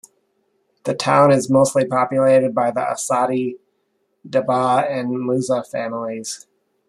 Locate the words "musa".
5.27-5.63